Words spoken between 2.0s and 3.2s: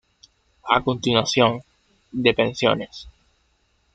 de pensiones.